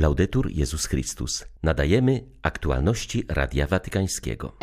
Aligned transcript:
Laudetur 0.00 0.50
Jezus 0.50 0.86
Chrystus. 0.86 1.44
Nadajemy 1.62 2.24
aktualności 2.42 3.24
Radia 3.28 3.66
Watykańskiego. 3.66 4.56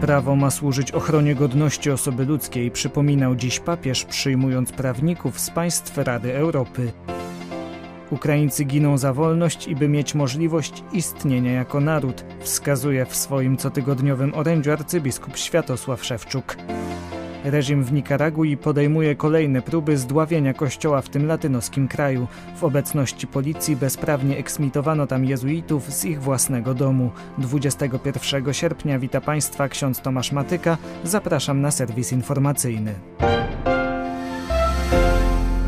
Prawo 0.00 0.36
ma 0.36 0.50
służyć 0.50 0.92
ochronie 0.92 1.34
godności 1.34 1.90
osoby 1.90 2.24
ludzkiej, 2.24 2.70
przypominał 2.70 3.36
dziś 3.36 3.60
papież, 3.60 4.04
przyjmując 4.04 4.72
prawników 4.72 5.40
z 5.40 5.50
państw 5.50 5.98
Rady 5.98 6.34
Europy. 6.34 6.92
Ukraińcy 8.10 8.64
giną 8.64 8.98
za 8.98 9.12
wolność 9.12 9.68
i 9.68 9.76
by 9.76 9.88
mieć 9.88 10.14
możliwość 10.14 10.84
istnienia 10.92 11.52
jako 11.52 11.80
naród, 11.80 12.24
wskazuje 12.40 13.06
w 13.06 13.16
swoim 13.16 13.56
cotygodniowym 13.56 14.34
orędziu 14.34 14.72
arcybiskup 14.72 15.36
Światosław 15.36 16.04
Szewczuk. 16.04 16.56
Reżim 17.46 17.84
w 17.84 17.92
Nikaragui 17.92 18.56
podejmuje 18.56 19.14
kolejne 19.14 19.62
próby 19.62 19.96
zdławienia 19.96 20.54
kościoła 20.54 21.02
w 21.02 21.08
tym 21.08 21.26
latynoskim 21.26 21.88
kraju. 21.88 22.26
W 22.56 22.64
obecności 22.64 23.26
policji 23.26 23.76
bezprawnie 23.76 24.38
eksmitowano 24.38 25.06
tam 25.06 25.24
jezuitów 25.24 25.92
z 25.92 26.04
ich 26.04 26.22
własnego 26.22 26.74
domu. 26.74 27.10
21 27.38 28.54
sierpnia 28.54 28.98
wita 28.98 29.20
Państwa 29.20 29.68
ksiądz 29.68 30.00
Tomasz 30.00 30.32
Matyka. 30.32 30.78
Zapraszam 31.04 31.60
na 31.60 31.70
serwis 31.70 32.12
informacyjny. 32.12 32.94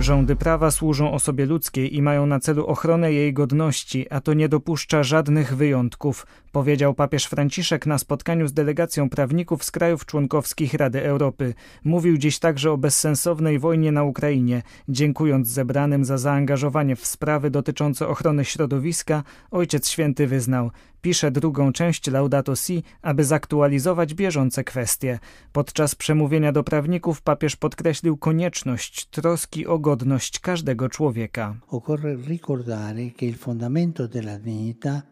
Rządy 0.08 0.36
prawa 0.36 0.70
służą 0.70 1.12
osobie 1.12 1.46
ludzkiej 1.46 1.96
i 1.96 2.02
mają 2.02 2.26
na 2.26 2.40
celu 2.40 2.66
ochronę 2.66 3.12
jej 3.12 3.32
godności, 3.32 4.06
a 4.10 4.20
to 4.20 4.34
nie 4.34 4.48
dopuszcza 4.48 5.02
żadnych 5.02 5.56
wyjątków, 5.56 6.26
powiedział 6.52 6.94
papież 6.94 7.26
Franciszek 7.26 7.86
na 7.86 7.98
spotkaniu 7.98 8.48
z 8.48 8.52
delegacją 8.52 9.10
prawników 9.10 9.64
z 9.64 9.70
krajów 9.70 10.06
członkowskich 10.06 10.74
Rady 10.74 11.02
Europy. 11.02 11.54
Mówił 11.84 12.16
dziś 12.16 12.38
także 12.38 12.72
o 12.72 12.78
bezsensownej 12.78 13.58
wojnie 13.58 13.92
na 13.92 14.02
Ukrainie. 14.02 14.62
Dziękując 14.88 15.48
zebranym 15.48 16.04
za 16.04 16.18
zaangażowanie 16.18 16.96
w 16.96 17.06
sprawy 17.06 17.50
dotyczące 17.50 18.08
ochrony 18.08 18.44
środowiska, 18.44 19.22
Ojciec 19.50 19.88
Święty 19.88 20.26
wyznał: 20.26 20.70
pisze 21.00 21.30
drugą 21.30 21.72
część 21.72 22.10
Laudato 22.10 22.56
Si, 22.56 22.82
aby 23.02 23.24
zaktualizować 23.24 24.14
bieżące 24.14 24.64
kwestie. 24.64 25.18
Podczas 25.52 25.94
przemówienia 25.94 26.52
do 26.52 26.64
prawników 26.64 27.22
papież 27.22 27.56
podkreślił 27.56 28.16
konieczność 28.16 29.06
troski 29.06 29.66
o 29.66 29.78
godność 29.78 30.38
każdego 30.38 30.88
człowieka. 30.88 31.56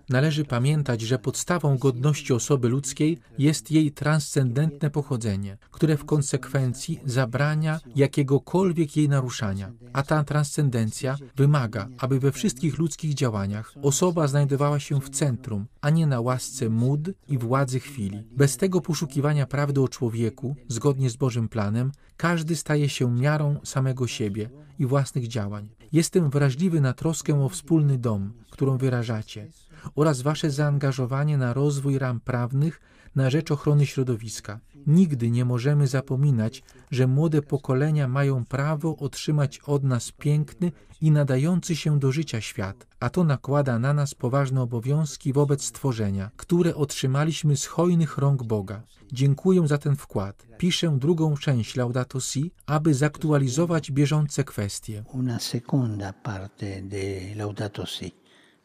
Należy 0.08 0.44
pamiętać, 0.44 1.00
że 1.00 1.18
podstawą 1.18 1.78
godności 1.78 2.32
osoby 2.32 2.68
ludzkiej 2.68 3.18
jest 3.38 3.70
jej 3.70 3.92
transcendentne 3.92 4.90
pochodzenie, 4.90 5.58
które 5.70 5.96
w 5.96 6.04
konsekwencji 6.04 7.00
zabrania 7.04 7.80
jakiegokolwiek 7.96 8.96
jej 8.96 9.08
naruszania. 9.08 9.72
A 9.92 10.02
ta 10.02 10.24
transcendencja 10.24 11.16
wymaga, 11.36 11.88
aby 11.98 12.20
we 12.20 12.32
wszystkich 12.32 12.78
ludzkich 12.78 13.14
działaniach 13.14 13.74
osoba 13.82 14.26
znajdowała 14.28 14.80
się 14.80 15.00
w 15.00 15.10
centrum, 15.10 15.66
a 15.80 15.90
nie 15.90 16.06
na 16.06 16.20
łasce 16.20 16.68
mód 16.68 17.10
i 17.28 17.38
władzy 17.38 17.80
chwili. 17.80 18.22
Bez 18.30 18.56
tego 18.56 18.80
poszukiwania 18.80 19.46
prawdy 19.46 19.80
o 19.80 19.88
człowieku, 19.88 20.56
zgodnie 20.68 21.10
z 21.10 21.16
Bożym 21.16 21.48
planem, 21.48 21.92
każdy 22.16 22.56
staje 22.56 22.88
się 22.88 23.12
miarą 23.12 23.60
samego 23.64 24.06
siebie 24.06 24.50
i 24.78 24.86
własnych 24.86 25.28
działań. 25.28 25.68
Jestem 25.92 26.30
wrażliwy 26.30 26.80
na 26.80 26.92
troskę 26.92 27.44
o 27.44 27.48
wspólny 27.48 27.98
dom, 27.98 28.32
którą 28.50 28.78
wyrażacie, 28.78 29.48
oraz 29.94 30.22
wasze 30.22 30.50
zaangażowanie 30.50 31.38
na 31.38 31.52
rozwój 31.52 31.98
ram 31.98 32.20
prawnych 32.20 32.80
na 33.16 33.30
rzecz 33.30 33.50
ochrony 33.50 33.86
środowiska. 33.86 34.60
Nigdy 34.86 35.30
nie 35.30 35.44
możemy 35.44 35.86
zapominać, 35.86 36.62
że 36.90 37.06
młode 37.06 37.42
pokolenia 37.42 38.08
mają 38.08 38.44
prawo 38.44 38.96
otrzymać 38.96 39.58
od 39.58 39.84
nas 39.84 40.12
piękny 40.12 40.72
i 41.00 41.10
nadający 41.10 41.76
się 41.76 41.98
do 41.98 42.12
życia 42.12 42.40
świat, 42.40 42.86
a 43.00 43.10
to 43.10 43.24
nakłada 43.24 43.78
na 43.78 43.92
nas 43.94 44.14
poważne 44.14 44.62
obowiązki 44.62 45.32
wobec 45.32 45.64
stworzenia, 45.64 46.30
które 46.36 46.74
otrzymaliśmy 46.74 47.56
z 47.56 47.66
hojnych 47.66 48.18
rąk 48.18 48.42
Boga. 48.42 48.82
Dziękuję 49.12 49.68
za 49.68 49.78
ten 49.78 49.96
wkład. 49.96 50.46
Piszę 50.58 50.96
drugą 51.00 51.36
część 51.36 51.76
Laudato 51.76 52.20
Si, 52.20 52.52
aby 52.66 52.94
zaktualizować 52.94 53.92
bieżące 53.92 54.44
kwestie. 54.44 55.04
Una 55.12 55.38
seconda 55.38 56.12
parte 56.12 56.82
de 56.82 57.34
Laudato 57.36 57.86
Si 57.86 58.12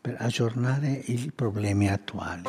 per 0.01 0.17
aggiornare 0.19 0.93
i 1.07 1.31
problemi 1.31 1.89
attuali. 1.89 2.43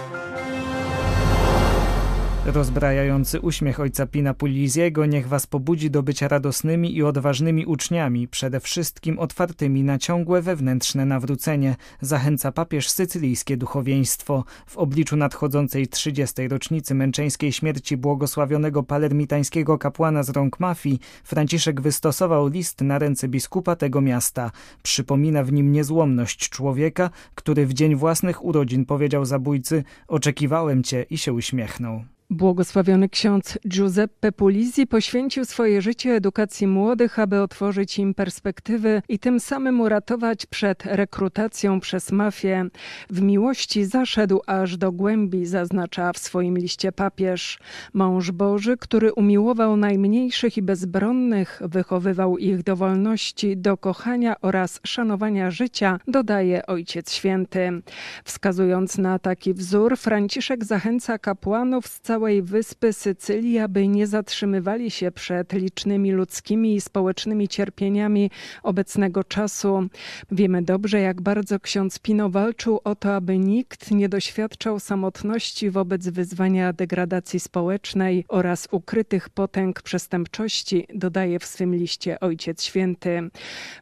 Rozbrajający 2.47 3.41
uśmiech 3.41 3.80
ojca 3.80 4.06
Pina 4.06 4.34
Puliziego 4.34 5.06
niech 5.06 5.28
was 5.28 5.47
pobudzi 5.47 5.91
do 5.91 6.03
bycia 6.03 6.28
radosnymi 6.28 6.97
i 6.97 7.03
odważnymi 7.03 7.66
uczniami, 7.66 8.28
przede 8.28 8.60
wszystkim 8.60 9.19
otwartymi 9.19 9.84
na 9.84 9.98
ciągłe 9.98 10.42
wewnętrzne 10.42 11.06
nawrócenie, 11.06 11.76
zachęca 12.00 12.53
papież 12.53 12.91
sycylijskie 12.91 13.56
duchowieństwo. 13.56 14.44
W 14.66 14.76
obliczu 14.76 15.16
nadchodzącej 15.16 15.88
30. 15.88 16.48
rocznicy 16.48 16.94
męczeńskiej 16.94 17.53
śmierci 17.53 17.97
błogosławionego 17.97 18.82
palermitańskiego 18.82 19.78
kapłana 19.78 20.22
z 20.22 20.30
rąk 20.30 20.60
mafii, 20.60 21.00
Franciszek 21.24 21.80
wystosował 21.80 22.48
list 22.48 22.80
na 22.80 22.98
ręce 22.98 23.28
biskupa 23.28 23.76
tego 23.76 24.00
miasta. 24.00 24.50
Przypomina 24.82 25.44
w 25.44 25.53
nim 25.53 25.72
niezłomność 25.72 26.48
człowieka, 26.48 27.10
który 27.34 27.66
w 27.66 27.74
dzień 27.74 27.97
własnych 27.97 28.44
urodzin 28.44 28.84
powiedział 28.84 29.24
zabójcy: 29.24 29.84
Oczekiwałem 30.09 30.82
cię 30.82 31.06
i 31.10 31.19
się 31.19 31.32
uśmiechnął. 31.32 32.04
Błogosławiony 32.31 33.09
ksiądz 33.09 33.59
Giuseppe 33.69 34.33
Pulizzi 34.33 34.87
poświęcił 34.87 35.44
swoje 35.44 35.83
życie 35.83 36.10
edukacji 36.10 36.66
młodych, 36.66 37.19
aby 37.19 37.41
otworzyć 37.41 37.99
im 37.99 38.15
perspektywy 38.15 39.03
i 39.09 39.19
tym 39.19 39.41
samym 39.41 39.81
uratować 39.81 40.47
przed 40.47 40.87
rekrutacją 40.87 41.81
przez 41.81 42.12
mafię. 42.12 42.66
W 43.10 43.22
miłości 43.22 43.84
zaszedł 43.84 44.41
aż 44.47 44.77
do 44.77 44.93
głębi, 44.93 45.47
zaznacza 45.47 46.12
w 46.12 46.19
swoim 46.19 46.59
liście 46.59 46.93
papież. 46.93 47.59
Mąż 47.93 48.31
Boży, 48.31 48.77
który 48.77 49.12
umiłował 49.12 49.77
najmniejszych 49.77 50.56
i 50.56 50.62
bezbronnych, 50.62 51.62
wychowywał 51.65 52.39
ich 52.39 52.62
do 52.62 52.77
wolności, 52.77 53.56
do 53.56 53.77
kochania 53.77 54.34
oraz 54.43 54.81
szanowania 54.84 55.50
życia, 55.50 55.99
dodaje 56.09 56.66
Ojciec 56.66 57.12
Święty. 57.12 57.83
Wskazując 58.25 58.99
na 58.99 59.19
taki 59.19 59.54
wzór, 59.54 59.97
Franciszek 59.97 60.65
zachęca 60.65 61.19
kapłanów 61.19 61.87
z 61.87 62.00
całej 62.00 62.22
całej 62.22 62.43
wyspy 62.43 62.93
Sycylii, 62.93 63.59
aby 63.59 63.88
nie 63.88 64.06
zatrzymywali 64.06 64.91
się 64.91 65.10
przed 65.10 65.53
licznymi 65.53 66.12
ludzkimi 66.12 66.75
i 66.75 66.81
społecznymi 66.81 67.49
cierpieniami 67.49 68.31
obecnego 68.62 69.25
czasu. 69.25 69.88
Wiemy 70.31 70.62
dobrze, 70.62 71.00
jak 71.00 71.21
bardzo 71.21 71.60
ksiądz 71.60 71.99
Pino 71.99 72.31
walczył 72.31 72.81
o 72.84 72.94
to, 72.94 73.15
aby 73.15 73.38
nikt 73.38 73.91
nie 73.91 74.09
doświadczał 74.09 74.81
samotności 74.81 75.71
wobec 75.71 76.09
wyzwania 76.09 76.72
degradacji 76.72 77.41
społecznej 77.41 78.25
oraz 78.28 78.69
ukrytych 78.71 79.28
potęg 79.28 79.83
przestępczości, 79.83 80.87
dodaje 80.94 81.39
w 81.39 81.44
swym 81.44 81.75
liście 81.75 82.21
Ojciec 82.21 82.62
Święty. 82.62 83.31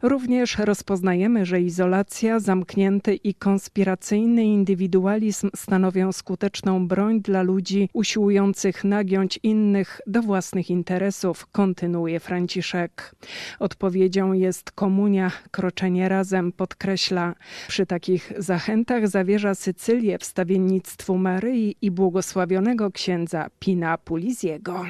Również 0.03 0.59
rozpoznajemy, 0.59 1.47
że 1.47 1.61
izolacja, 1.61 2.41
zamknięty 2.41 3.15
i 3.15 3.34
konspiracyjny 3.34 4.45
indywidualizm 4.45 5.51
stanowią 5.57 6.12
skuteczną 6.12 6.89
broń 6.89 7.21
dla 7.21 7.43
ludzi 7.43 7.89
usiłujących 7.93 8.19
próbujących 8.20 8.84
nagiąć 8.84 9.41
innych 9.42 10.00
do 10.06 10.22
własnych 10.22 10.70
interesów, 10.70 11.47
kontynuuje 11.47 12.20
Franciszek. 12.20 13.14
Odpowiedzią 13.58 14.32
jest 14.32 14.70
komunia, 14.70 15.31
kroczenie 15.50 16.08
razem, 16.08 16.53
podkreśla. 16.53 17.34
Przy 17.69 17.86
takich 17.86 18.32
zachętach 18.38 19.09
zawierza 19.09 19.54
Sycylię 19.54 20.19
wstawiennictwu 20.19 21.19
Maryi 21.19 21.76
i 21.82 21.91
błogosławionego 21.91 22.91
księdza 22.91 23.47
Pina 23.59 23.98
Puliziego. 23.98 24.84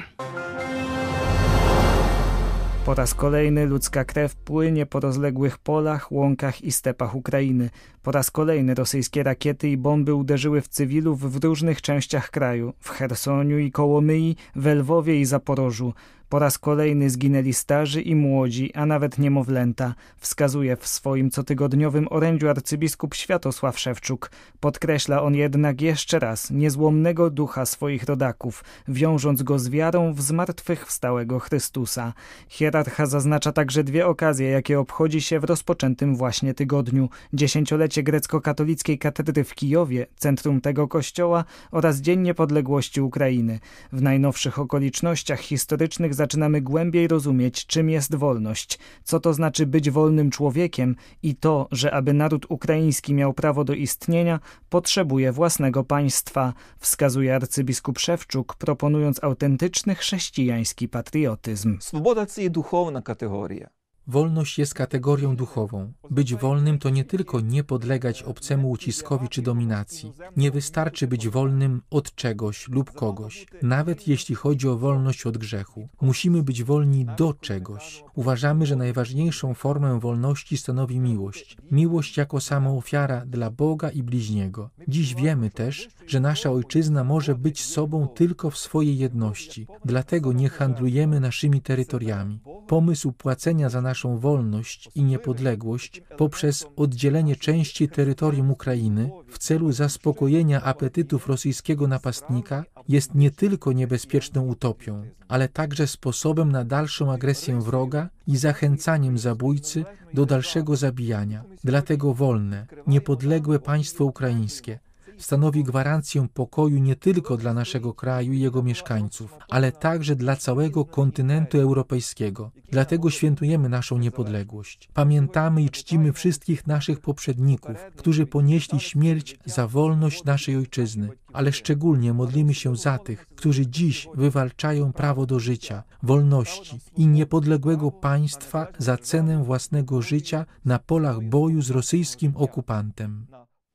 Po 2.85 2.93
raz 2.93 3.13
kolejny 3.13 3.65
ludzka 3.65 4.05
krew 4.05 4.35
płynie 4.35 4.85
po 4.85 4.99
rozległych 4.99 5.57
polach, 5.57 6.11
łąkach 6.11 6.61
i 6.61 6.71
stepach 6.71 7.15
Ukrainy. 7.15 7.69
Po 8.03 8.11
raz 8.11 8.31
kolejny 8.31 8.73
rosyjskie 8.73 9.23
rakiety 9.23 9.69
i 9.69 9.77
bomby 9.77 10.15
uderzyły 10.15 10.61
w 10.61 10.67
cywilów 10.67 11.31
w 11.31 11.43
różnych 11.43 11.81
częściach 11.81 12.29
kraju, 12.29 12.73
w 12.79 12.89
Chersoniu 12.89 13.59
i 13.59 13.71
Kołomyi, 13.71 14.35
w 14.55 14.65
Lwowie 14.65 15.19
i 15.19 15.25
Zaporożu. 15.25 15.93
Po 16.31 16.39
raz 16.39 16.57
kolejny 16.57 17.09
zginęli 17.09 17.53
starzy 17.53 18.01
i 18.01 18.15
młodzi, 18.15 18.73
a 18.73 18.85
nawet 18.85 19.19
niemowlęta, 19.19 19.95
wskazuje 20.17 20.75
w 20.75 20.87
swoim 20.87 21.29
cotygodniowym 21.29 22.07
orędziu 22.09 22.49
arcybiskup 22.49 23.15
Światosław 23.15 23.79
Szewczuk. 23.79 24.31
Podkreśla 24.59 25.21
on 25.21 25.35
jednak 25.35 25.81
jeszcze 25.81 26.19
raz 26.19 26.51
niezłomnego 26.51 27.29
ducha 27.29 27.65
swoich 27.65 28.03
rodaków, 28.03 28.63
wiążąc 28.87 29.43
go 29.43 29.59
z 29.59 29.69
wiarą 29.69 30.13
w 30.13 30.21
zmartwychwstałego 30.21 31.39
Chrystusa. 31.39 32.13
Hierarcha 32.47 33.05
zaznacza 33.05 33.51
także 33.51 33.83
dwie 33.83 34.07
okazje, 34.07 34.49
jakie 34.49 34.79
obchodzi 34.79 35.21
się 35.21 35.39
w 35.39 35.43
rozpoczętym 35.43 36.15
właśnie 36.15 36.53
tygodniu. 36.53 37.09
Dziesięciolecie 37.33 37.90
grecko-katolickiej 37.97 38.97
katedry 38.97 39.43
w 39.43 39.55
Kijowie, 39.55 40.07
centrum 40.17 40.61
tego 40.61 40.87
kościoła 40.87 41.45
oraz 41.71 41.97
Dzień 41.97 42.21
Niepodległości 42.21 43.01
Ukrainy. 43.01 43.59
W 43.91 44.01
najnowszych 44.01 44.59
okolicznościach 44.59 45.39
historycznych 45.39 46.13
zaczynamy 46.13 46.61
głębiej 46.61 47.07
rozumieć, 47.07 47.65
czym 47.65 47.89
jest 47.89 48.15
wolność, 48.15 48.79
co 49.03 49.19
to 49.19 49.33
znaczy 49.33 49.65
być 49.65 49.89
wolnym 49.89 50.29
człowiekiem 50.29 50.95
i 51.23 51.35
to, 51.35 51.67
że 51.71 51.93
aby 51.93 52.13
naród 52.13 52.45
ukraiński 52.49 53.13
miał 53.13 53.33
prawo 53.33 53.63
do 53.63 53.73
istnienia, 53.73 54.39
potrzebuje 54.69 55.31
własnego 55.31 55.83
państwa, 55.83 56.53
wskazuje 56.79 57.35
arcybiskup 57.35 57.99
Szewczuk, 57.99 58.55
proponując 58.55 59.23
autentyczny 59.23 59.95
chrześcijański 59.95 60.89
patriotyzm. 60.89 61.77
Swoboda 61.79 62.25
to 62.25 62.41
jest 62.41 62.53
duchowna 62.53 63.01
kategoria. 63.01 63.80
Wolność 64.07 64.59
jest 64.59 64.73
kategorią 64.73 65.35
duchową. 65.35 65.93
Być 66.09 66.35
wolnym 66.35 66.79
to 66.79 66.89
nie 66.89 67.03
tylko 67.03 67.39
nie 67.39 67.63
podlegać 67.63 68.23
obcemu 68.23 68.69
uciskowi 68.69 69.29
czy 69.29 69.41
dominacji. 69.41 70.13
Nie 70.37 70.51
wystarczy 70.51 71.07
być 71.07 71.29
wolnym 71.29 71.81
od 71.89 72.15
czegoś 72.15 72.67
lub 72.69 72.91
kogoś, 72.91 73.47
nawet 73.61 74.07
jeśli 74.07 74.35
chodzi 74.35 74.67
o 74.67 74.77
wolność 74.77 75.25
od 75.25 75.37
grzechu. 75.37 75.89
Musimy 76.01 76.43
być 76.43 76.63
wolni 76.63 77.05
do 77.17 77.33
czegoś. 77.33 78.03
Uważamy, 78.15 78.65
że 78.65 78.75
najważniejszą 78.75 79.53
formę 79.53 79.99
wolności 79.99 80.57
stanowi 80.57 80.99
miłość. 80.99 81.57
Miłość 81.71 82.17
jako 82.17 82.41
samoofiara 82.41 83.25
dla 83.25 83.51
Boga 83.51 83.89
i 83.89 84.03
bliźniego. 84.03 84.69
Dziś 84.87 85.15
wiemy 85.15 85.49
też, 85.49 85.89
że 86.07 86.19
nasza 86.19 86.51
ojczyzna 86.51 87.03
może 87.03 87.35
być 87.35 87.65
sobą 87.65 88.07
tylko 88.07 88.49
w 88.49 88.57
swojej 88.57 88.97
jedności. 88.97 89.67
Dlatego 89.85 90.33
nie 90.33 90.49
handlujemy 90.49 91.19
naszymi 91.19 91.61
terytoriami. 91.61 92.39
Pomysł 92.67 93.11
płacenia 93.11 93.69
za 93.69 93.81
naszą 93.91 94.17
wolność 94.17 94.89
i 94.95 95.03
niepodległość 95.03 96.01
poprzez 96.17 96.65
oddzielenie 96.75 97.35
części 97.35 97.89
terytorium 97.89 98.51
Ukrainy 98.51 99.09
w 99.27 99.37
celu 99.37 99.71
zaspokojenia 99.71 100.61
apetytów 100.63 101.27
rosyjskiego 101.27 101.87
napastnika 101.87 102.63
jest 102.89 103.15
nie 103.15 103.31
tylko 103.31 103.71
niebezpieczną 103.71 104.47
utopią, 104.47 105.03
ale 105.27 105.49
także 105.49 105.87
sposobem 105.87 106.51
na 106.51 106.63
dalszą 106.65 107.11
agresję 107.11 107.61
wroga 107.61 108.09
i 108.27 108.37
zachęcaniem 108.37 109.17
zabójcy 109.17 109.85
do 110.13 110.25
dalszego 110.25 110.75
zabijania. 110.75 111.43
Dlatego 111.63 112.13
wolne, 112.13 112.67
niepodległe 112.87 113.59
państwo 113.59 114.05
ukraińskie 114.05 114.79
stanowi 115.21 115.63
gwarancję 115.63 116.27
pokoju 116.33 116.79
nie 116.79 116.95
tylko 116.95 117.37
dla 117.37 117.53
naszego 117.53 117.93
kraju 117.93 118.33
i 118.33 118.39
jego 118.39 118.63
mieszkańców, 118.63 119.37
ale 119.49 119.71
także 119.71 120.15
dla 120.15 120.35
całego 120.35 120.85
kontynentu 120.85 121.59
europejskiego. 121.59 122.51
Dlatego 122.71 123.09
świętujemy 123.09 123.69
naszą 123.69 123.97
niepodległość. 123.97 124.89
Pamiętamy 124.93 125.63
i 125.63 125.69
czcimy 125.69 126.13
wszystkich 126.13 126.67
naszych 126.67 126.99
poprzedników, 126.99 127.75
którzy 127.95 128.25
ponieśli 128.25 128.79
śmierć 128.79 129.39
za 129.45 129.67
wolność 129.67 130.23
naszej 130.23 130.55
ojczyzny, 130.55 131.09
ale 131.33 131.51
szczególnie 131.51 132.13
modlimy 132.13 132.53
się 132.53 132.75
za 132.75 132.97
tych, 132.97 133.27
którzy 133.35 133.67
dziś 133.67 134.07
wywalczają 134.15 134.93
prawo 134.93 135.25
do 135.25 135.39
życia, 135.39 135.83
wolności 136.03 136.79
i 136.97 137.07
niepodległego 137.07 137.91
państwa 137.91 138.67
za 138.77 138.97
cenę 138.97 139.43
własnego 139.43 140.01
życia 140.01 140.45
na 140.65 140.79
polach 140.79 141.21
boju 141.21 141.61
z 141.61 141.69
rosyjskim 141.69 142.31
okupantem 142.35 143.25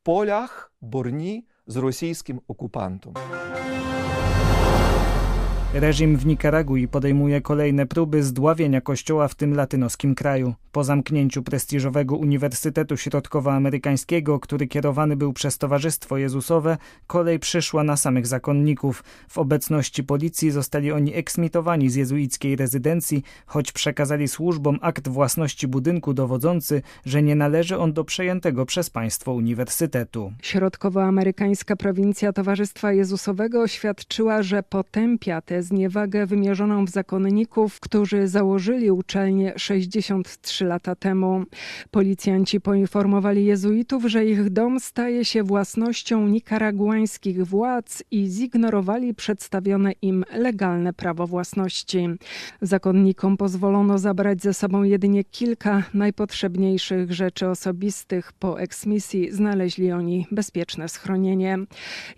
полях 0.06 0.72
борні 0.80 1.46
з 1.66 1.76
російським 1.76 2.40
окупантом. 2.48 3.14
Reżim 5.74 6.16
w 6.16 6.26
Nikaragui 6.26 6.88
podejmuje 6.88 7.40
kolejne 7.40 7.86
próby 7.86 8.22
zdławienia 8.22 8.80
kościoła 8.80 9.28
w 9.28 9.34
tym 9.34 9.54
latynoskim 9.54 10.14
kraju. 10.14 10.54
Po 10.72 10.84
zamknięciu 10.84 11.42
prestiżowego 11.42 12.16
Uniwersytetu 12.16 12.96
Środkowoamerykańskiego, 12.96 14.40
który 14.40 14.66
kierowany 14.66 15.16
był 15.16 15.32
przez 15.32 15.58
Towarzystwo 15.58 16.16
Jezusowe, 16.16 16.76
kolej 17.06 17.38
przyszła 17.38 17.84
na 17.84 17.96
samych 17.96 18.26
zakonników. 18.26 19.04
W 19.28 19.38
obecności 19.38 20.04
policji 20.04 20.50
zostali 20.50 20.92
oni 20.92 21.14
eksmitowani 21.14 21.90
z 21.90 21.94
jezuickiej 21.94 22.56
rezydencji, 22.56 23.22
choć 23.46 23.72
przekazali 23.72 24.28
służbom 24.28 24.78
akt 24.82 25.08
własności 25.08 25.68
budynku 25.68 26.14
dowodzący, 26.14 26.82
że 27.04 27.22
nie 27.22 27.34
należy 27.34 27.78
on 27.78 27.92
do 27.92 28.04
przejętego 28.04 28.66
przez 28.66 28.90
państwo 28.90 29.32
uniwersytetu. 29.32 30.32
Środkowoamerykańska 30.42 31.76
prowincja 31.76 32.32
Towarzystwa 32.32 32.92
Jezusowego 32.92 33.62
oświadczyła, 33.62 34.42
że 34.42 34.62
potępia 34.62 35.40
tę 35.56 35.62
zniewagę 35.62 36.26
wymierzoną 36.26 36.84
w 36.84 36.90
zakonników, 36.90 37.80
którzy 37.80 38.28
założyli 38.28 38.90
uczelnię 38.90 39.52
63 39.56 40.64
lata 40.64 40.94
temu. 40.94 41.44
Policjanci 41.90 42.60
poinformowali 42.60 43.44
jezuitów, 43.44 44.04
że 44.04 44.26
ich 44.26 44.50
dom 44.50 44.80
staje 44.80 45.24
się 45.24 45.42
własnością 45.42 46.28
nikaraguańskich 46.28 47.46
władz 47.46 48.02
i 48.10 48.26
zignorowali 48.26 49.14
przedstawione 49.14 49.92
im 49.92 50.24
legalne 50.34 50.92
prawo 50.92 51.26
własności. 51.26 52.08
Zakonnikom 52.62 53.36
pozwolono 53.36 53.98
zabrać 53.98 54.42
ze 54.42 54.54
sobą 54.54 54.82
jedynie 54.82 55.24
kilka 55.24 55.82
najpotrzebniejszych 55.94 57.12
rzeczy 57.12 57.48
osobistych. 57.48 58.32
Po 58.32 58.60
eksmisji 58.60 59.32
znaleźli 59.32 59.92
oni 59.92 60.26
bezpieczne 60.30 60.88
schronienie. 60.88 61.58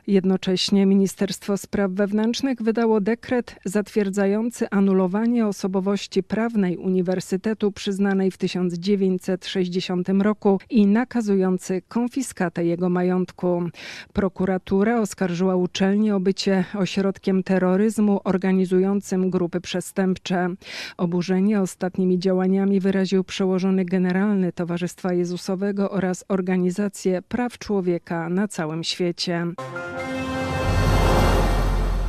Jednocześnie 0.06 0.87
Ministerstwo 0.87 1.56
Spraw 1.56 1.90
Wewnętrznych 1.90 2.62
wydało 2.62 3.00
dekret 3.00 3.27
zatwierdzający 3.64 4.70
anulowanie 4.70 5.46
osobowości 5.46 6.22
prawnej 6.22 6.76
Uniwersytetu 6.76 7.72
przyznanej 7.72 8.30
w 8.30 8.36
1960 8.36 10.08
roku 10.08 10.60
i 10.70 10.86
nakazujący 10.86 11.82
konfiskatę 11.88 12.64
jego 12.64 12.88
majątku. 12.88 13.62
Prokuratura 14.12 15.00
oskarżyła 15.00 15.56
uczelnię 15.56 16.16
o 16.16 16.20
bycie 16.20 16.64
ośrodkiem 16.75 17.42
terroryzmu 17.42 18.20
organizującym 18.25 19.30
grupy 19.30 19.60
przestępcze. 19.60 20.54
Oburzenie 20.96 21.60
ostatnimi 21.60 22.19
działaniami 22.19 22.80
wyraził 22.80 23.25
przełożony 23.25 23.84
generalny 23.84 24.52
Towarzystwa 24.52 25.12
Jezusowego 25.12 25.90
oraz 25.90 26.25
organizacje 26.28 27.22
praw 27.22 27.58
człowieka 27.58 28.28
na 28.28 28.48
całym 28.48 28.84
świecie. 28.84 29.46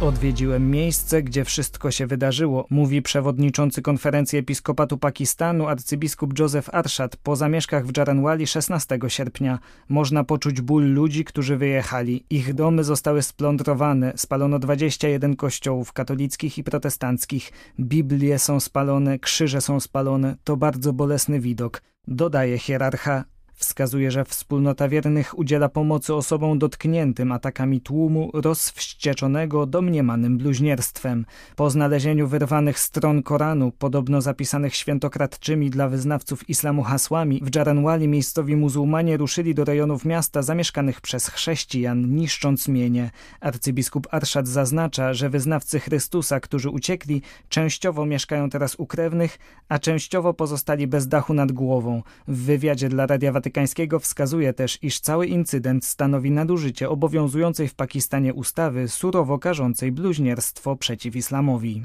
Odwiedziłem 0.01 0.72
miejsce, 0.72 1.24
gdzie 1.24 1.46
wszystko 1.46 1.92
się 1.92 2.07
wydarzyło, 2.07 2.66
mówi 2.69 3.01
przewodniczący 3.01 3.81
konferencji 3.81 4.40
episkopatu 4.40 4.98
Pakistanu 4.98 5.68
arcybiskup 5.68 6.40
Joseph 6.40 6.69
Arshad 6.72 7.16
po 7.16 7.36
zamieszkach 7.36 7.86
w 7.86 7.98
Jaranwali 7.98 8.48
16 8.48 9.00
sierpnia. 9.07 9.60
Można 9.90 10.24
poczuć 10.24 10.62
ból 10.62 10.84
ludzi, 10.94 11.25
którzy 11.25 11.57
wyjechali. 11.57 12.25
Ich 12.30 12.54
domy 12.54 12.84
zostały 12.84 13.22
splądrowane, 13.22 14.13
spalono 14.16 14.60
21 14.60 15.36
kościołów 15.36 15.94
katolickich 15.94 16.57
i 16.57 16.63
protestanckich. 16.63 17.52
Biblie 17.80 18.40
są 18.40 18.60
spalone, 18.60 19.19
krzyże 19.19 19.62
są 19.62 19.80
spalone. 19.80 20.36
To 20.44 20.57
bardzo 20.57 20.94
bolesny 20.94 21.40
widok. 21.40 21.81
Dodaje 22.07 22.57
hierarcha, 22.57 23.23
Wskazuje, 23.59 24.11
że 24.11 24.25
wspólnota 24.25 24.89
wiernych 24.89 25.39
udziela 25.39 25.69
pomocy 25.69 26.13
osobom 26.13 26.59
dotkniętym 26.59 27.31
atakami 27.31 27.81
tłumu 27.81 28.30
rozwścieczonego 28.33 29.66
domniemanym 29.66 30.37
bluźnierstwem. 30.37 31.25
Po 31.56 31.69
znalezieniu 31.69 32.28
wyrwanych 32.28 32.80
stron 32.80 33.23
Koranu, 33.23 33.71
podobno 33.71 34.21
zapisanych 34.21 34.75
świętokradczymi 34.75 35.69
dla 35.69 35.89
wyznawców 35.89 36.49
islamu 36.49 36.83
hasłami, 36.83 37.42
w 37.44 37.49
Dżaranwali 37.49 38.07
miejscowi 38.07 38.56
muzułmanie 38.56 39.18
ruszyli 39.18 39.56
do 39.56 39.66
rejonów 39.66 40.06
miasta 40.06 40.42
zamieszkanych 40.42 41.01
przez 41.01 41.28
chrześcijan, 41.28 42.16
niszcząc 42.16 42.68
mienie. 42.68 43.11
Arcybiskup 43.39 44.07
Arszad 44.11 44.47
zaznacza, 44.47 45.13
że 45.13 45.30
wyznawcy 45.30 45.80
Chrystusa, 45.80 46.39
którzy 46.39 46.69
uciekli, 46.69 47.21
częściowo 47.49 48.06
mieszkają 48.06 48.49
teraz 48.49 48.75
u 48.75 48.85
krewnych, 48.85 49.39
a 49.69 49.80
częściowo 49.80 50.33
pozostali 50.33 50.87
bez 50.87 51.07
dachu 51.07 51.33
nad 51.33 51.51
głową. 51.51 52.04
W 52.28 52.37
wywiadzie 52.37 52.89
dla 52.89 53.06
Radia 53.07 53.31
Watykańskiego 53.31 53.48
Watykańskiego 53.49 53.99
wskazuje 53.99 54.53
też, 54.53 54.79
iż 54.81 54.99
cały 54.99 55.27
incydent 55.27 55.85
stanowi 55.85 56.31
nadużycie 56.31 56.89
obowiązującej 56.89 57.68
w 57.68 57.75
Pakistanie 57.75 58.33
ustawy 58.33 58.87
surowo 58.87 59.39
karzącej 59.39 59.91
bluźnierstwo 59.91 60.75
przeciw 60.75 61.15
islamowi. 61.15 61.83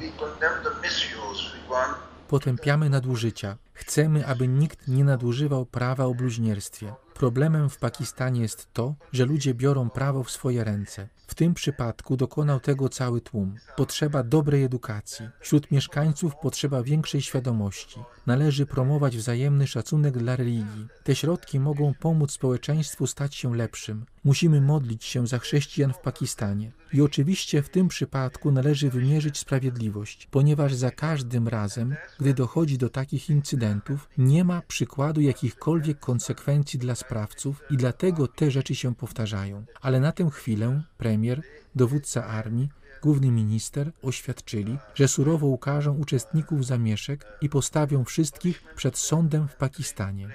Potępiamy 2.29 2.91
nadużycia. 2.91 3.57
Chcemy, 3.73 4.27
aby 4.27 4.49
nikt 4.49 4.89
nie 4.89 5.05
nadużywał 5.05 5.67
prawa 5.67 6.05
o 6.05 6.15
bluźnierstwie. 6.15 6.93
Problemem 7.15 7.71
w 7.71 7.79
Pakistanie 7.79 8.41
jest 8.41 8.73
to, 8.73 8.95
że 9.13 9.25
ludzie 9.25 9.55
biorą 9.55 9.91
prawo 9.91 10.25
w 10.25 10.31
swoje 10.31 10.65
ręce. 10.65 11.09
W 11.27 11.35
tym 11.35 11.55
przypadku 11.55 12.17
dokonał 12.17 12.61
tego 12.61 12.89
cały 12.89 13.21
tłum. 13.21 13.57
Potrzeba 13.77 14.23
dobrej 14.23 14.65
edukacji. 14.65 15.29
Wśród 15.41 15.71
mieszkańców 15.71 16.37
potrzeba 16.43 16.83
większej 16.83 17.23
świadomości. 17.23 18.01
Należy 18.27 18.67
promować 18.67 19.17
wzajemny 19.17 19.67
szacunek 19.67 20.19
dla 20.19 20.37
religii. 20.37 20.87
Te 21.05 21.17
środki 21.17 21.61
mogą 21.61 21.95
pomóc 22.01 22.33
społeczeństwu 22.33 23.07
stać 23.07 23.35
się 23.35 23.57
lepszym. 23.57 24.07
Musimy 24.25 24.61
modlić 24.61 25.05
się 25.05 25.27
za 25.27 25.39
chrześcijan 25.39 25.93
w 25.93 25.99
Pakistanie. 25.99 26.73
I 26.93 27.03
oczywiście 27.03 27.63
w 27.63 27.69
tym 27.69 27.89
przypadku 27.89 28.53
należy 28.53 28.91
wymierzyć 28.91 29.39
sprawiedliwość, 29.39 30.29
ponieważ 30.31 30.75
za 30.75 30.91
każdym 30.91 31.49
razem, 31.49 31.97
gdy 32.21 32.35
dochodzi 32.35 32.79
do 32.79 32.89
takich 32.89 33.31
incydentów, 33.31 34.09
nie 34.19 34.45
ma 34.45 34.63
przykładu 34.69 35.21
jakichkolwiek 35.21 36.01
konsekwencji 36.01 36.79
dla 36.79 36.95
sprawców 36.95 37.63
i 37.71 37.77
dlatego 37.77 38.29
te 38.29 38.51
rzeczy 38.51 38.75
się 38.75 38.95
powtarzają. 38.95 39.65
Ale 39.81 40.01
na 40.01 40.13
tę 40.13 40.31
chwilę 40.31 40.83
premier, 40.99 41.43
dowódca 41.75 42.27
armii, 42.27 42.69
główny 43.03 43.31
minister 43.31 43.93
oświadczyli, 44.03 44.79
że 44.95 45.09
surowo 45.09 45.47
ukażą 45.47 45.95
uczestników 45.95 46.67
zamieszek 46.67 47.27
i 47.41 47.49
postawią 47.49 48.05
wszystkich 48.05 48.63
przed 48.77 48.99
sądem 48.99 49.49
w 49.49 49.57
Pakistanie. 49.57 50.29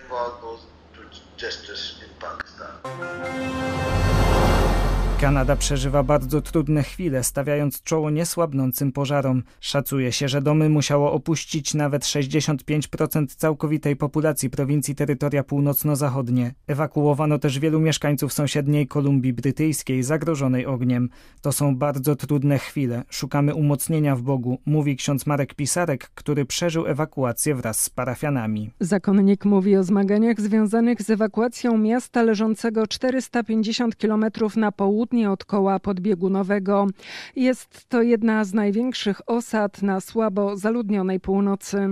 Kanada 5.21 5.55
przeżywa 5.55 6.03
bardzo 6.03 6.41
trudne 6.41 6.83
chwile, 6.83 7.23
stawiając 7.23 7.83
czoło 7.83 8.09
niesłabnącym 8.09 8.91
pożarom. 8.91 9.43
Szacuje 9.59 10.11
się, 10.11 10.27
że 10.27 10.41
domy 10.41 10.69
musiało 10.69 11.11
opuścić 11.11 11.73
nawet 11.73 12.03
65% 12.03 13.25
całkowitej 13.27 13.95
populacji 13.95 14.49
prowincji 14.49 14.95
terytoria 14.95 15.43
północno-zachodnie. 15.43 16.53
Ewakuowano 16.67 17.39
też 17.39 17.59
wielu 17.59 17.79
mieszkańców 17.79 18.33
sąsiedniej 18.33 18.87
Kolumbii 18.87 19.33
Brytyjskiej, 19.33 20.03
zagrożonej 20.03 20.65
ogniem. 20.65 21.09
To 21.41 21.51
są 21.51 21.75
bardzo 21.75 22.15
trudne 22.15 22.59
chwile. 22.59 23.03
Szukamy 23.09 23.55
umocnienia 23.55 24.15
w 24.15 24.21
Bogu, 24.21 24.59
mówi 24.65 24.95
ksiądz 24.95 25.25
Marek 25.25 25.53
Pisarek, 25.53 26.09
który 26.15 26.45
przeżył 26.45 26.87
ewakuację 26.87 27.55
wraz 27.55 27.79
z 27.79 27.89
parafianami. 27.89 28.71
Zakonnik 28.79 29.45
mówi 29.45 29.77
o 29.77 29.83
zmaganiach 29.83 30.41
związanych 30.41 31.01
z 31.01 31.09
ewakuacją 31.09 31.77
miasta 31.77 32.23
leżącego 32.23 32.87
450 32.87 33.95
km 33.95 34.25
na 34.55 34.71
południe 34.71 35.08
południe 35.09 35.31
od 35.31 35.45
koła 35.45 35.79
podbiegunowego. 35.79 36.87
Jest 37.35 37.89
to 37.89 38.01
jedna 38.01 38.43
z 38.43 38.53
największych 38.53 39.29
osad 39.29 39.81
na 39.81 40.01
słabo 40.01 40.57
zaludnionej 40.57 41.19
północy. 41.19 41.87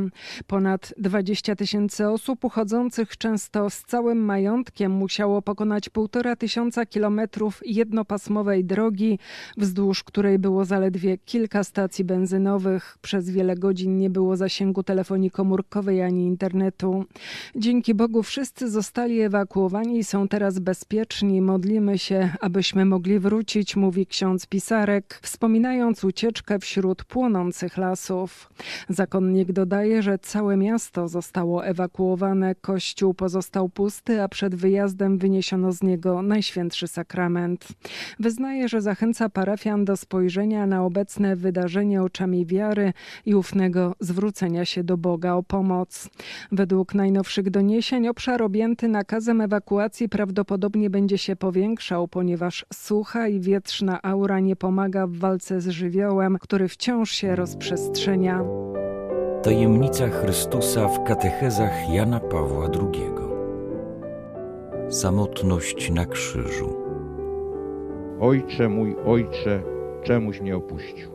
Ponad 0.48 0.94
20 0.98 1.56
tysięcy 1.56 2.10
osób 2.10 2.46
uchodzących 2.46 3.18
często 3.18 3.70
z 3.70 3.82
całym 3.84 4.18
majątkiem 4.18 4.92
musiało 4.92 5.42
pokonać 5.42 5.90
półtora 5.90 6.36
tysiąca 6.36 6.86
kilometrów 6.86 7.62
jednopasmowej 7.66 8.66
drogi, 8.66 9.20
wzdłuż 9.58 10.04
której 10.04 10.40
było 10.40 10.66
zaledwie 10.66 11.18
kilka 11.18 11.64
stacji 11.64 12.06
benzynowych. 12.06 12.98
Przez 13.02 13.30
wiele 13.30 13.56
godzin 13.56 13.98
nie 13.98 14.10
było 14.10 14.38
zasięgu 14.38 14.84
telefonii 14.84 15.32
komórkowej 15.32 16.04
ani 16.04 16.26
internetu. 16.28 17.06
Dzięki 17.56 17.94
Bogu 17.94 18.24
wszyscy 18.24 18.70
zostali 18.70 19.22
ewakuowani 19.22 19.98
i 19.98 20.04
są 20.04 20.28
teraz 20.28 20.60
bezpieczni. 20.60 21.42
Modlimy 21.42 21.98
się, 21.98 22.30
abyśmy 22.42 22.86
mogli 22.86 23.07
mogli 23.08 23.20
wrócić, 23.20 23.76
mówi 23.76 24.06
ksiądz 24.06 24.46
Pisarek, 24.48 25.20
wspominając 25.22 26.04
ucieczkę 26.04 26.60
wśród 26.60 27.04
płonących 27.04 27.78
lasów. 27.78 28.50
Zakonnik 28.90 29.52
dodaje, 29.52 30.02
że 30.02 30.20
całe 30.20 30.58
miasto 30.58 31.08
zostało 31.08 31.66
ewakuowane, 31.66 32.56
kościół 32.56 33.14
pozostał 33.14 33.70
pusty, 33.70 34.22
a 34.22 34.28
przed 34.28 34.56
wyjazdem 34.56 35.18
wyniesiono 35.18 35.72
z 35.72 35.84
niego 35.84 36.22
najświętszy 36.22 36.88
sakrament. 36.88 37.68
Wyznaje, 38.20 38.70
że 38.70 38.82
zachęca 38.82 39.30
parafian 39.30 39.86
do 39.86 39.98
spojrzenia 39.98 40.66
na 40.66 40.84
obecne 40.84 41.36
wydarzenie 41.36 42.04
oczami 42.04 42.46
wiary 42.46 42.94
i 43.26 43.36
ufnego 43.36 43.96
zwrócenia 44.00 44.66
się 44.66 44.84
do 44.84 44.98
Boga 44.98 45.34
o 45.34 45.44
pomoc. 45.44 46.10
Według 46.52 46.94
najnowszych 46.94 47.50
doniesień 47.50 48.08
obszar 48.08 48.42
objęty 48.42 48.88
nakazem 48.88 49.42
ewakuacji 49.42 50.10
prawdopodobnie 50.10 50.90
będzie 50.90 51.18
się 51.18 51.36
powiększał, 51.36 52.08
ponieważ 52.08 52.66
sucha 52.98 53.28
i 53.28 53.40
wietrzna 53.40 54.00
aura 54.04 54.40
nie 54.40 54.56
pomaga 54.56 55.08
w 55.08 55.12
walce 55.12 55.62
z 55.62 55.68
żywiołem, 55.68 56.38
który 56.42 56.68
wciąż 56.68 57.12
się 57.12 57.36
rozprzestrzenia. 57.36 58.44
Tajemnica 59.44 60.08
Chrystusa 60.10 60.88
w 60.88 61.04
katechezach 61.04 61.90
Jana 61.94 62.20
Pawła 62.20 62.66
II. 62.66 63.02
Samotność 64.90 65.92
na 65.92 66.06
krzyżu. 66.06 66.74
Ojcze 68.20 68.70
mój, 68.70 68.96
ojcze, 69.06 69.64
czemuś 70.04 70.42
mnie 70.42 70.56
opuścił. 70.56 71.10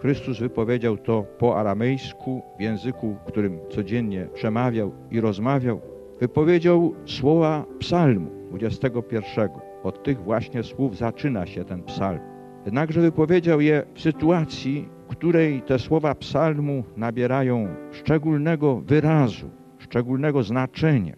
Chrystus 0.00 0.38
wypowiedział 0.38 0.96
to 0.96 1.26
po 1.38 1.60
aramejsku, 1.60 2.42
w 2.58 2.60
języku, 2.60 3.16
którym 3.26 3.58
codziennie 3.70 4.28
przemawiał 4.34 4.92
i 5.10 5.20
rozmawiał. 5.20 5.80
Wypowiedział 6.20 6.94
słowa 7.06 7.64
psalmu 7.78 8.30
21. 8.50 9.65
Od 9.86 10.02
tych 10.02 10.22
właśnie 10.22 10.62
słów 10.62 10.96
zaczyna 10.96 11.46
się 11.46 11.64
ten 11.64 11.82
psalm. 11.82 12.20
Jednakże 12.64 13.00
wypowiedział 13.00 13.60
je 13.60 13.82
w 13.94 14.00
sytuacji, 14.00 14.88
której 15.08 15.62
te 15.62 15.78
słowa 15.78 16.14
psalmu 16.14 16.84
nabierają 16.96 17.68
szczególnego 17.92 18.80
wyrazu, 18.80 19.50
szczególnego 19.78 20.42
znaczenia, 20.42 21.16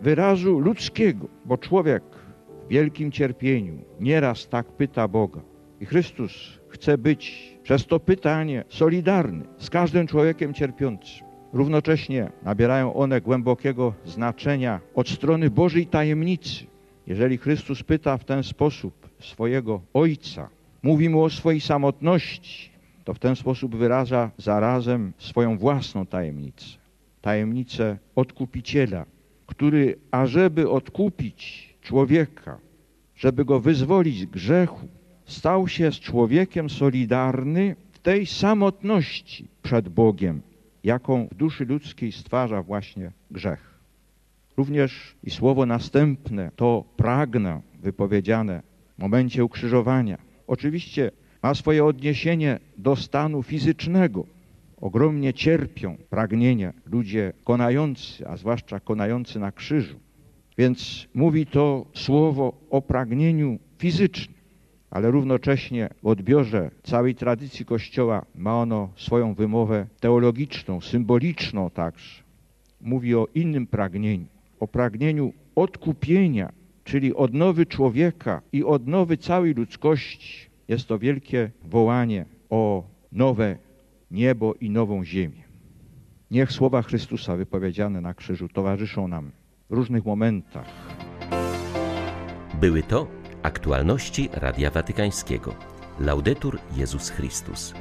wyrazu 0.00 0.58
ludzkiego, 0.58 1.28
bo 1.44 1.58
człowiek 1.58 2.02
w 2.66 2.68
wielkim 2.68 3.12
cierpieniu 3.12 3.78
nieraz 4.00 4.48
tak 4.48 4.66
pyta 4.66 5.08
Boga. 5.08 5.40
I 5.80 5.86
Chrystus 5.86 6.60
chce 6.68 6.98
być 6.98 7.54
przez 7.62 7.86
to 7.86 8.00
pytanie 8.00 8.64
solidarny 8.68 9.44
z 9.58 9.70
każdym 9.70 10.06
człowiekiem 10.06 10.54
cierpiącym. 10.54 11.26
Równocześnie 11.52 12.32
nabierają 12.42 12.94
one 12.94 13.20
głębokiego 13.20 13.94
znaczenia 14.04 14.80
od 14.94 15.08
strony 15.08 15.50
Bożej 15.50 15.86
tajemnicy, 15.86 16.77
jeżeli 17.08 17.38
Chrystus 17.38 17.82
pyta 17.82 18.18
w 18.18 18.24
ten 18.24 18.42
sposób 18.42 19.08
swojego 19.20 19.80
Ojca, 19.94 20.48
mówi 20.82 21.08
mu 21.08 21.22
o 21.22 21.30
swojej 21.30 21.60
samotności, 21.60 22.70
to 23.04 23.14
w 23.14 23.18
ten 23.18 23.36
sposób 23.36 23.76
wyraża 23.76 24.30
zarazem 24.38 25.12
swoją 25.18 25.58
własną 25.58 26.06
tajemnicę. 26.06 26.78
Tajemnicę 27.20 27.98
odkupiciela, 28.16 29.06
który, 29.46 29.98
ażeby 30.10 30.70
odkupić 30.70 31.68
człowieka, 31.82 32.58
żeby 33.16 33.44
go 33.44 33.60
wyzwolić 33.60 34.20
z 34.20 34.24
grzechu, 34.24 34.88
stał 35.24 35.68
się 35.68 35.92
z 35.92 36.00
człowiekiem 36.00 36.70
solidarny 36.70 37.76
w 37.92 37.98
tej 37.98 38.26
samotności 38.26 39.48
przed 39.62 39.88
Bogiem, 39.88 40.40
jaką 40.84 41.28
w 41.32 41.34
duszy 41.34 41.64
ludzkiej 41.64 42.12
stwarza 42.12 42.62
właśnie 42.62 43.12
grzech. 43.30 43.67
Również 44.58 45.16
i 45.24 45.30
słowo 45.30 45.66
następne, 45.66 46.50
to 46.56 46.84
pragnę 46.96 47.60
wypowiedziane 47.82 48.62
w 48.98 49.02
momencie 49.02 49.44
ukrzyżowania. 49.44 50.18
Oczywiście 50.46 51.10
ma 51.42 51.54
swoje 51.54 51.84
odniesienie 51.84 52.58
do 52.78 52.96
stanu 52.96 53.42
fizycznego. 53.42 54.26
Ogromnie 54.80 55.34
cierpią 55.34 55.96
pragnienia 56.10 56.72
ludzie 56.86 57.32
konający, 57.44 58.28
a 58.28 58.36
zwłaszcza 58.36 58.80
konający 58.80 59.38
na 59.38 59.52
krzyżu. 59.52 59.98
Więc 60.58 61.08
mówi 61.14 61.46
to 61.46 61.86
słowo 61.94 62.52
o 62.70 62.82
pragnieniu 62.82 63.58
fizycznym, 63.78 64.36
ale 64.90 65.10
równocześnie 65.10 65.88
w 66.02 66.06
odbiorze 66.06 66.70
całej 66.82 67.14
tradycji 67.14 67.64
Kościoła 67.64 68.24
ma 68.34 68.60
ono 68.60 68.88
swoją 68.96 69.34
wymowę 69.34 69.86
teologiczną, 70.00 70.80
symboliczną 70.80 71.70
także. 71.70 72.22
Mówi 72.80 73.14
o 73.14 73.26
innym 73.34 73.66
pragnieniu 73.66 74.37
o 74.60 74.66
pragnieniu 74.68 75.32
odkupienia, 75.54 76.52
czyli 76.84 77.14
odnowy 77.14 77.66
człowieka 77.66 78.42
i 78.52 78.64
odnowy 78.64 79.16
całej 79.16 79.54
ludzkości. 79.54 80.48
Jest 80.68 80.88
to 80.88 80.98
wielkie 80.98 81.50
wołanie 81.64 82.24
o 82.50 82.84
nowe 83.12 83.56
niebo 84.10 84.54
i 84.54 84.70
nową 84.70 85.04
ziemię. 85.04 85.42
Niech 86.30 86.52
słowa 86.52 86.82
Chrystusa 86.82 87.36
wypowiedziane 87.36 88.00
na 88.00 88.14
krzyżu 88.14 88.48
towarzyszą 88.48 89.08
nam 89.08 89.30
w 89.70 89.74
różnych 89.74 90.04
momentach. 90.04 90.66
Były 92.60 92.82
to 92.82 93.06
aktualności 93.42 94.28
Radia 94.32 94.70
Watykańskiego. 94.70 95.54
Laudetur 96.00 96.58
Jezus 96.76 97.10
Chrystus. 97.10 97.74